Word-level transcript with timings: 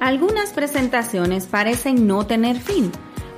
Algunas 0.00 0.50
presentaciones 0.50 1.46
parecen 1.46 2.06
no 2.06 2.26
tener 2.26 2.58
fin. 2.58 2.90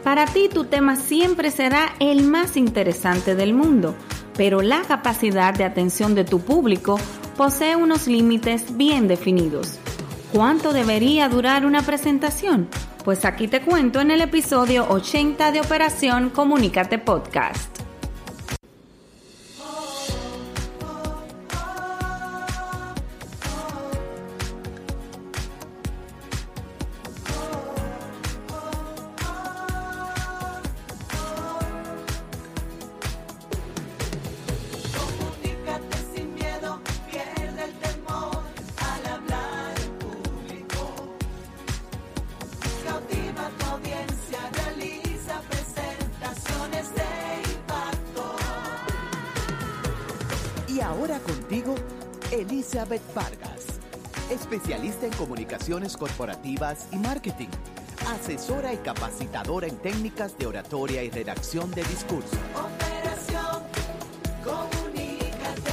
Para 0.03 0.27
ti 0.27 0.49
tu 0.53 0.65
tema 0.65 0.97
siempre 0.97 1.51
será 1.51 1.95
el 1.99 2.23
más 2.25 2.57
interesante 2.57 3.35
del 3.35 3.55
mundo, 3.55 3.95
pero 4.37 4.63
la 4.63 4.83
capacidad 4.83 5.55
de 5.55 5.65
atención 5.65 6.15
de 6.15 6.25
tu 6.25 6.41
público 6.41 6.99
posee 7.37 7.77
unos 7.77 8.07
límites 8.07 8.77
bien 8.77 9.09
definidos. 9.09 9.79
¿Cuánto 10.33 10.73
debería 10.73 11.29
durar 11.29 11.67
una 11.67 11.83
presentación? 11.83 12.69
Pues 13.05 13.25
aquí 13.25 13.49
te 13.49 13.63
cuento 13.63 14.01
en 14.01 14.11
el 14.11 14.21
episodio 14.21 14.87
80 14.89 15.53
de 15.53 15.61
Operación 15.61 16.31
Comunícate 16.31 16.99
Podcast. 16.99 17.76
Contigo, 51.27 51.75
Elizabeth 52.31 53.03
Vargas, 53.13 53.67
especialista 54.31 55.07
en 55.07 55.13
comunicaciones 55.15 55.97
corporativas 55.97 56.89
y 56.93 56.97
marketing, 56.97 57.49
asesora 58.09 58.73
y 58.73 58.77
capacitadora 58.77 59.67
en 59.67 59.77
técnicas 59.79 60.39
de 60.39 60.47
oratoria 60.47 61.03
y 61.03 61.11
redacción 61.11 61.71
de 61.73 61.83
discurso. 61.83 62.37
Operación 62.55 63.63
Comunícate. 64.45 65.73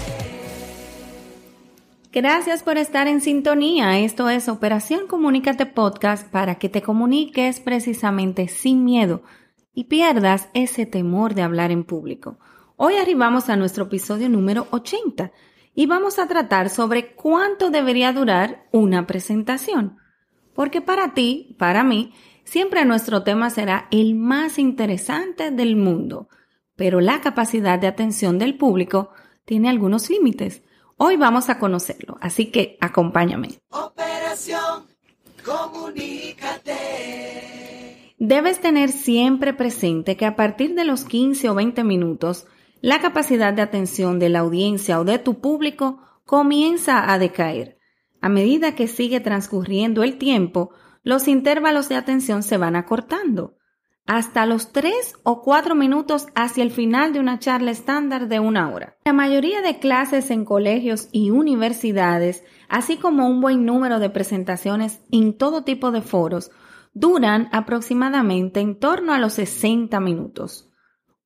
Gracias 2.11 2.63
por 2.63 2.77
estar 2.79 3.07
en 3.07 3.21
sintonía. 3.21 3.99
Esto 3.99 4.29
es 4.29 4.49
Operación 4.49 5.07
Comunícate 5.07 5.67
Podcast 5.67 6.27
para 6.31 6.55
que 6.55 6.69
te 6.69 6.81
comuniques 6.81 7.59
precisamente 7.59 8.47
sin 8.47 8.83
miedo 8.83 9.21
y 9.71 9.83
pierdas 9.83 10.49
ese 10.55 10.87
temor 10.87 11.35
de 11.35 11.43
hablar 11.43 11.69
en 11.69 11.83
público. 11.83 12.39
Hoy 12.85 12.97
arribamos 12.97 13.47
a 13.47 13.55
nuestro 13.55 13.85
episodio 13.85 14.27
número 14.27 14.67
80 14.71 15.31
y 15.73 15.85
vamos 15.85 16.19
a 16.19 16.27
tratar 16.27 16.69
sobre 16.69 17.15
cuánto 17.15 17.69
debería 17.69 18.11
durar 18.11 18.67
una 18.73 19.07
presentación. 19.07 19.99
Porque 20.53 20.81
para 20.81 21.13
ti, 21.13 21.55
para 21.57 21.85
mí, 21.85 22.11
siempre 22.43 22.83
nuestro 22.83 23.23
tema 23.23 23.49
será 23.51 23.87
el 23.89 24.15
más 24.15 24.59
interesante 24.59 25.49
del 25.49 25.77
mundo, 25.77 26.27
pero 26.75 26.99
la 26.99 27.21
capacidad 27.21 27.79
de 27.79 27.87
atención 27.87 28.37
del 28.37 28.57
público 28.57 29.11
tiene 29.45 29.69
algunos 29.69 30.09
límites. 30.09 30.61
Hoy 30.97 31.15
vamos 31.15 31.47
a 31.47 31.59
conocerlo, 31.59 32.17
así 32.19 32.51
que 32.51 32.77
acompáñame. 32.81 33.61
Operación 33.69 34.87
Comunícate. 35.45 36.73
Debes 38.19 38.59
tener 38.59 38.89
siempre 38.89 39.53
presente 39.53 40.17
que 40.17 40.25
a 40.25 40.35
partir 40.35 40.75
de 40.75 40.83
los 40.83 41.05
15 41.05 41.49
o 41.49 41.55
20 41.55 41.85
minutos, 41.85 42.45
la 42.83 42.99
capacidad 42.99 43.53
de 43.53 43.61
atención 43.61 44.19
de 44.19 44.27
la 44.27 44.39
audiencia 44.39 44.99
o 44.99 45.05
de 45.05 45.17
tu 45.17 45.39
público 45.39 46.01
comienza 46.25 47.13
a 47.13 47.17
decaer. 47.17 47.79
A 48.19 48.27
medida 48.27 48.75
que 48.75 48.89
sigue 48.89 49.21
transcurriendo 49.21 50.03
el 50.03 50.17
tiempo, 50.17 50.71
los 51.01 51.29
intervalos 51.29 51.87
de 51.87 51.95
atención 51.95 52.43
se 52.43 52.57
van 52.57 52.75
acortando, 52.75 53.55
hasta 54.05 54.45
los 54.45 54.73
3 54.73 55.15
o 55.23 55.41
4 55.43 55.75
minutos 55.75 56.27
hacia 56.35 56.61
el 56.61 56.71
final 56.71 57.13
de 57.13 57.21
una 57.21 57.39
charla 57.39 57.71
estándar 57.71 58.27
de 58.27 58.41
una 58.41 58.69
hora. 58.69 58.97
La 59.05 59.13
mayoría 59.13 59.61
de 59.61 59.79
clases 59.79 60.29
en 60.29 60.43
colegios 60.43 61.07
y 61.13 61.29
universidades, 61.29 62.43
así 62.67 62.97
como 62.97 63.29
un 63.29 63.39
buen 63.39 63.65
número 63.65 63.99
de 63.99 64.09
presentaciones 64.09 64.99
en 65.09 65.37
todo 65.37 65.63
tipo 65.63 65.91
de 65.91 66.01
foros, 66.01 66.51
duran 66.93 67.47
aproximadamente 67.53 68.59
en 68.59 68.77
torno 68.77 69.13
a 69.13 69.19
los 69.19 69.35
60 69.35 70.01
minutos. 70.01 70.72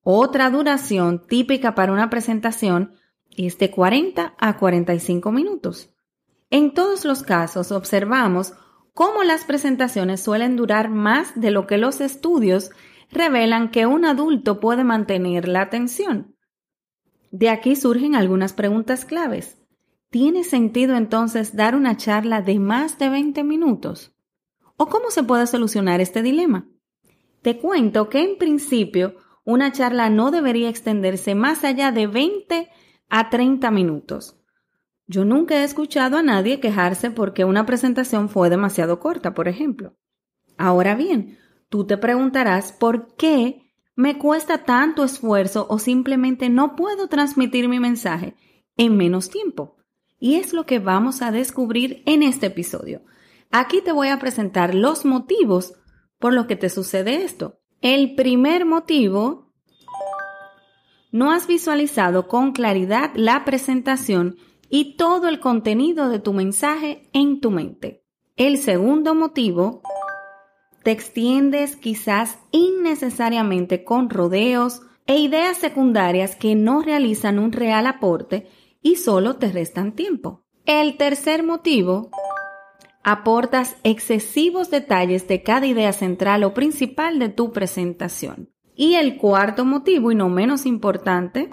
Otra 0.09 0.49
duración 0.49 1.27
típica 1.27 1.75
para 1.75 1.91
una 1.91 2.09
presentación 2.09 2.93
es 3.35 3.57
de 3.57 3.69
40 3.69 4.35
a 4.37 4.57
45 4.57 5.33
minutos. 5.33 5.93
En 6.49 6.73
todos 6.73 7.03
los 7.03 7.23
casos 7.23 7.73
observamos 7.73 8.53
cómo 8.93 9.23
las 9.23 9.43
presentaciones 9.43 10.23
suelen 10.23 10.55
durar 10.55 10.89
más 10.89 11.37
de 11.37 11.51
lo 11.51 11.67
que 11.67 11.77
los 11.77 11.99
estudios 11.99 12.71
revelan 13.11 13.69
que 13.69 13.85
un 13.85 14.05
adulto 14.05 14.61
puede 14.61 14.85
mantener 14.85 15.49
la 15.49 15.59
atención. 15.59 16.37
De 17.31 17.49
aquí 17.49 17.75
surgen 17.75 18.15
algunas 18.15 18.53
preguntas 18.53 19.03
claves. 19.03 19.57
¿Tiene 20.09 20.45
sentido 20.45 20.95
entonces 20.95 21.53
dar 21.53 21.75
una 21.75 21.97
charla 21.97 22.41
de 22.41 22.59
más 22.59 22.97
de 22.97 23.09
20 23.09 23.43
minutos? 23.43 24.15
¿O 24.77 24.85
cómo 24.87 25.11
se 25.11 25.23
puede 25.23 25.47
solucionar 25.47 25.99
este 25.99 26.21
dilema? 26.21 26.65
Te 27.41 27.57
cuento 27.57 28.07
que 28.07 28.23
en 28.23 28.37
principio 28.37 29.17
una 29.47 29.71
charla 29.71 30.09
no 30.09 30.29
debería 30.29 30.67
extenderse 30.67 31.33
más 31.33 31.63
allá 31.63 31.93
de 31.93 32.05
20 32.05 32.69
a 33.07 33.29
30 33.29 33.71
minutos. 33.71 34.37
Yo 35.05 35.23
nunca 35.23 35.55
he 35.55 35.63
escuchado 35.63 36.17
a 36.17 36.21
nadie 36.21 36.59
quejarse 36.59 37.11
porque 37.11 37.45
una 37.45 37.65
presentación 37.65 38.27
fue 38.27 38.49
demasiado 38.49 38.99
corta, 38.99 39.33
por 39.33 39.47
ejemplo. 39.47 39.95
Ahora 40.57 40.95
bien, 40.95 41.37
tú 41.69 41.85
te 41.85 41.97
preguntarás 41.97 42.73
por 42.73 43.15
qué 43.15 43.71
me 43.95 44.17
cuesta 44.17 44.65
tanto 44.65 45.05
esfuerzo 45.05 45.65
o 45.69 45.79
simplemente 45.79 46.49
no 46.49 46.75
puedo 46.75 47.07
transmitir 47.07 47.69
mi 47.69 47.79
mensaje 47.79 48.35
en 48.75 48.97
menos 48.97 49.29
tiempo. 49.29 49.77
Y 50.19 50.35
es 50.35 50.51
lo 50.51 50.65
que 50.65 50.79
vamos 50.79 51.21
a 51.21 51.31
descubrir 51.31 52.03
en 52.05 52.21
este 52.21 52.47
episodio. 52.47 53.01
Aquí 53.49 53.79
te 53.79 53.93
voy 53.93 54.09
a 54.09 54.19
presentar 54.19 54.75
los 54.75 55.05
motivos 55.05 55.73
por 56.19 56.33
los 56.33 56.47
que 56.47 56.57
te 56.57 56.69
sucede 56.69 57.23
esto. 57.23 57.61
El 57.81 58.15
primer 58.15 58.65
motivo, 58.65 59.53
no 61.11 61.31
has 61.31 61.45
visualizado 61.45 62.27
con 62.27 62.51
claridad 62.51 63.11
la 63.13 63.45
presentación 63.45 64.37
y 64.67 64.97
todo 64.97 65.27
el 65.27 65.39
contenido 65.39 66.09
de 66.09 66.17
tu 66.17 66.33
mensaje 66.33 67.07
en 67.13 67.39
tu 67.39 67.51
mente. 67.51 68.03
El 68.35 68.57
segundo 68.57 69.13
motivo, 69.13 69.83
te 70.81 70.89
extiendes 70.89 71.75
quizás 71.75 72.39
innecesariamente 72.51 73.83
con 73.83 74.09
rodeos 74.09 74.81
e 75.05 75.19
ideas 75.19 75.57
secundarias 75.57 76.35
que 76.35 76.55
no 76.55 76.81
realizan 76.81 77.37
un 77.37 77.51
real 77.51 77.85
aporte 77.85 78.47
y 78.81 78.95
solo 78.95 79.35
te 79.35 79.51
restan 79.51 79.93
tiempo. 79.93 80.43
El 80.65 80.97
tercer 80.97 81.43
motivo, 81.43 82.09
aportas 83.09 83.77
excesivos 83.83 84.69
detalles 84.69 85.29
de 85.29 85.41
cada 85.41 85.65
idea 85.65 85.93
central 85.93 86.43
o 86.43 86.53
principal 86.53 87.19
de 87.19 87.29
tu 87.29 87.53
presentación. 87.53 88.49
Y 88.75 88.95
el 88.95 89.15
cuarto 89.15 89.63
motivo, 89.63 90.11
y 90.11 90.15
no 90.15 90.27
menos 90.27 90.65
importante, 90.65 91.49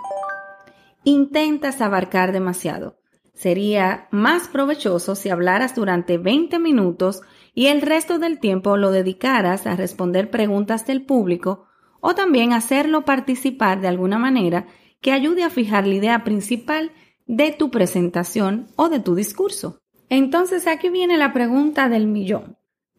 intentas 1.04 1.81
abarcar 1.81 2.32
demasiado. 2.32 2.98
Sería 3.34 4.09
más 4.10 4.48
provechoso 4.48 5.15
si 5.15 5.28
hablaras 5.28 5.76
durante 5.76 6.19
20 6.19 6.59
minutos 6.59 7.20
y 7.54 7.66
el 7.66 7.82
resto 7.82 8.19
del 8.19 8.41
tiempo 8.41 8.76
lo 8.76 8.91
dedicaras 8.91 9.69
a 9.69 9.76
responder 9.76 10.31
preguntas 10.31 10.88
del 10.88 11.06
público 11.06 11.66
o 12.00 12.16
también 12.16 12.53
hacerlo 12.53 13.04
participar 13.04 13.81
de 13.81 13.86
alguna 13.86 14.19
manera 14.19 14.66
que 15.00 15.12
ayude 15.12 15.44
a 15.44 15.50
fijar 15.50 15.86
la 15.86 15.94
idea 15.94 16.25
principal 16.25 16.91
de 17.28 17.53
tu 17.53 17.71
presentación 17.71 18.66
o 18.75 18.88
de 18.88 18.98
tu 18.98 19.15
discurso. 19.15 19.84
Entonces 20.09 20.66
aquí 20.66 20.88
viene 20.88 21.16
la 21.16 21.32
pregunta 21.32 21.89
del 21.89 22.06
millón. 22.06 22.56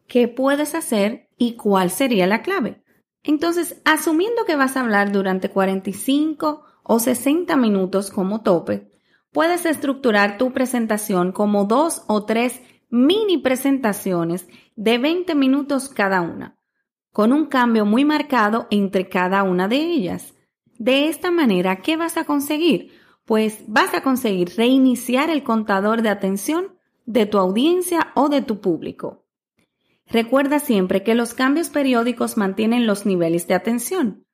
¿Qué 0.08 0.28
puedes 0.28 0.76
hacer 0.76 1.30
y 1.38 1.54
cuál 1.54 1.90
sería 1.90 2.28
la 2.28 2.42
clave? 2.42 2.84
Entonces, 3.24 3.82
asumiendo 3.86 4.46
que 4.46 4.56
vas 4.56 4.78
a 4.78 4.82
hablar 4.82 5.12
durante 5.12 5.50
45 5.50 6.64
o 6.84 7.00
60 7.00 7.56
minutos 7.56 8.12
como 8.12 8.42
tope, 8.42 8.92
puedes 9.32 9.66
estructurar 9.66 10.38
tu 10.38 10.54
presentación 10.54 11.32
como 11.32 11.66
dos 11.66 12.04
o 12.08 12.24
tres 12.26 12.62
mini 12.90 13.40
presentaciones 13.40 14.48
de 14.76 15.00
20 15.00 15.34
minutos 15.34 15.90
cada 15.90 16.22
una, 16.22 16.60
con 17.12 17.34
un 17.34 17.48
cambio 17.48 17.86
muy 17.86 18.06
marcado 18.06 18.68
entre 18.70 19.10
cada 19.10 19.42
una 19.42 19.68
de 19.68 19.78
ellas. 19.78 20.36
De 20.78 21.10
esta 21.10 21.32
manera, 21.32 21.78
¿qué 21.78 21.98
vas 21.98 22.18
a 22.18 22.26
conseguir? 22.26 22.92
Pues 23.26 23.64
vas 23.68 23.96
a 23.96 24.04
conseguir 24.04 24.52
reiniciar 24.56 25.32
el 25.32 25.44
contador 25.44 26.04
de 26.04 26.10
atención 26.10 26.75
de 27.06 27.26
tu 27.26 27.38
audiencia 27.38 28.12
o 28.16 28.30
de 28.30 28.42
tu 28.42 28.60
público. 28.62 29.26
Recuerda 30.08 30.60
siempre 30.60 31.04
que 31.04 31.16
los 31.16 31.34
cambios 31.34 31.70
periódicos 31.70 32.38
mantienen 32.38 32.86
los 32.86 33.06
niveles 33.06 33.48
de 33.48 33.56
atención. 33.56 34.26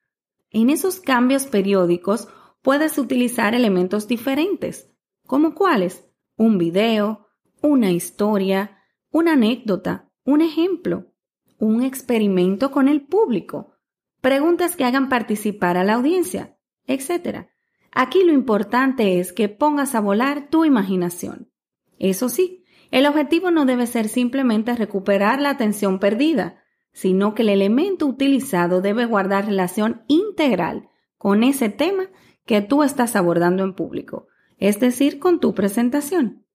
En 0.50 0.70
esos 0.70 1.00
cambios 1.00 1.46
periódicos 1.46 2.28
puedes 2.62 2.98
utilizar 2.98 3.56
elementos 3.56 4.08
diferentes, 4.08 4.92
como 5.26 5.56
cuáles, 5.56 6.10
un 6.36 6.58
video, 6.58 7.28
una 7.62 7.92
historia, 7.92 8.78
una 9.12 9.34
anécdota, 9.34 10.08
Un 10.24 10.42
ejemplo, 10.42 11.12
un 11.58 11.82
experimento 11.82 12.70
con 12.70 12.88
el 12.88 13.02
público, 13.02 13.74
preguntas 14.22 14.76
que 14.76 14.84
hagan 14.84 15.10
participar 15.10 15.78
a 15.78 15.84
la 15.84 15.96
audiencia, 15.96 16.58
etc. 16.86 17.48
Aquí 17.92 18.24
lo 18.24 18.34
importante 18.34 19.20
es 19.20 19.34
que 19.34 19.50
pongas 19.50 19.96
a 19.96 20.00
volar 20.00 20.50
tu 20.50 20.64
imaginación. 20.64 21.52
Eso 21.98 22.30
sí, 22.30 22.61
el 22.92 23.06
objetivo 23.06 23.52
no 23.52 23.66
debe 23.66 23.88
ser 23.88 24.10
simplemente 24.10 24.76
recuperar 24.76 25.42
la 25.42 25.50
atención 25.50 26.00
perdida, 26.00 26.62
sino 26.92 27.34
que 27.34 27.44
el 27.44 27.50
elemento 27.50 28.06
utilizado 28.06 28.82
debe 28.82 29.06
guardar 29.06 29.46
relación 29.46 30.04
integral 30.08 30.90
con 31.18 31.44
ese 31.44 31.70
tema 31.70 32.10
que 32.46 32.62
tú 32.62 32.84
estás 32.84 33.16
abordando 33.16 33.64
en 33.64 33.74
público, 33.74 34.28
es 34.58 34.80
decir, 34.80 35.20
con 35.20 35.40
tu 35.40 35.56
presentación. 35.56 36.46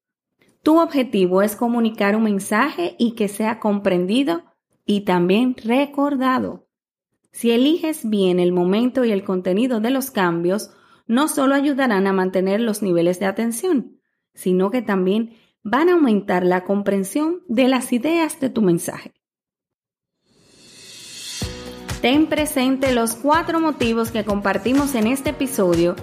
Tu 0.62 0.78
objetivo 0.78 1.42
es 1.42 1.56
comunicar 1.56 2.16
un 2.16 2.24
mensaje 2.24 2.96
y 2.98 3.12
que 3.12 3.28
sea 3.28 3.58
comprendido 3.58 4.44
y 4.84 5.02
también 5.02 5.56
recordado. 5.56 6.66
Si 7.32 7.50
eliges 7.50 8.08
bien 8.08 8.40
el 8.40 8.52
momento 8.52 9.04
y 9.04 9.12
el 9.12 9.24
contenido 9.24 9.80
de 9.80 9.90
los 9.90 10.10
cambios, 10.10 10.70
no 11.06 11.28
solo 11.28 11.54
ayudarán 11.54 12.06
a 12.06 12.12
mantener 12.12 12.60
los 12.60 12.82
niveles 12.82 13.20
de 13.20 13.26
atención, 13.26 14.00
sino 14.34 14.70
que 14.70 14.82
también 14.82 15.36
van 15.68 15.88
a 15.88 15.94
aumentar 15.94 16.44
la 16.44 16.62
comprensión 16.62 17.42
de 17.48 17.66
las 17.66 17.92
ideas 17.92 18.38
de 18.38 18.50
tu 18.50 18.62
mensaje. 18.62 19.12
Ten 22.00 22.28
presente 22.28 22.94
los 22.94 23.16
cuatro 23.16 23.58
motivos 23.58 24.12
que 24.12 24.24
compartimos 24.24 24.94
en 24.94 25.08
este 25.08 25.30
episodio, 25.30 25.96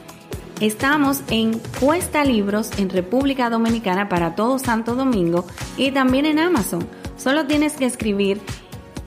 Estamos 0.62 1.22
en 1.30 1.60
Cuesta 1.82 2.24
Libros 2.24 2.72
en 2.78 2.90
República 2.90 3.50
Dominicana 3.50 4.08
para 4.08 4.34
todo 4.34 4.58
Santo 4.60 4.96
Domingo 4.96 5.46
y 5.76 5.92
también 5.92 6.26
en 6.26 6.40
Amazon. 6.40 6.88
Solo 7.18 7.46
tienes 7.46 7.74
que 7.74 7.86
escribir 7.86 8.40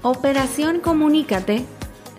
Operación 0.03 0.81
Comunícate 0.81 1.65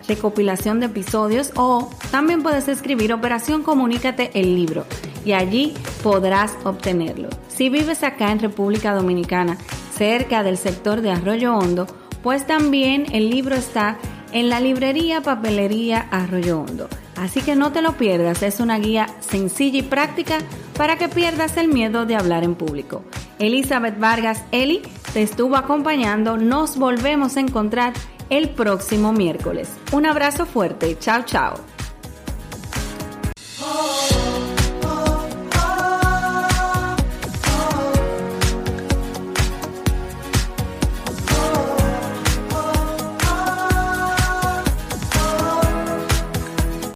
recopilación 0.08 0.80
de 0.80 0.86
episodios 0.86 1.52
o 1.54 1.88
también 2.10 2.42
puedes 2.42 2.66
escribir 2.66 3.12
Operación 3.12 3.62
Comunícate 3.62 4.32
el 4.34 4.56
libro 4.56 4.84
y 5.24 5.32
allí 5.32 5.74
podrás 6.02 6.56
obtenerlo. 6.64 7.28
Si 7.48 7.68
vives 7.68 8.02
acá 8.02 8.32
en 8.32 8.40
República 8.40 8.92
Dominicana, 8.92 9.56
cerca 10.00 10.42
del 10.42 10.56
sector 10.56 11.02
de 11.02 11.10
Arroyo 11.10 11.54
Hondo, 11.54 11.86
pues 12.22 12.46
también 12.46 13.04
el 13.12 13.28
libro 13.28 13.54
está 13.54 13.98
en 14.32 14.48
la 14.48 14.58
librería 14.58 15.20
Papelería 15.20 16.08
Arroyo 16.10 16.62
Hondo. 16.62 16.88
Así 17.16 17.42
que 17.42 17.54
no 17.54 17.70
te 17.70 17.82
lo 17.82 17.98
pierdas, 17.98 18.42
es 18.42 18.60
una 18.60 18.78
guía 18.78 19.08
sencilla 19.20 19.80
y 19.80 19.82
práctica 19.82 20.38
para 20.78 20.96
que 20.96 21.10
pierdas 21.10 21.58
el 21.58 21.68
miedo 21.68 22.06
de 22.06 22.16
hablar 22.16 22.44
en 22.44 22.54
público. 22.54 23.04
Elizabeth 23.38 23.98
Vargas 23.98 24.42
Eli 24.52 24.80
te 25.12 25.20
estuvo 25.20 25.56
acompañando, 25.56 26.38
nos 26.38 26.78
volvemos 26.78 27.36
a 27.36 27.40
encontrar 27.40 27.92
el 28.30 28.48
próximo 28.48 29.12
miércoles. 29.12 29.68
Un 29.92 30.06
abrazo 30.06 30.46
fuerte, 30.46 30.96
chao 30.98 31.24
chao. 31.26 31.79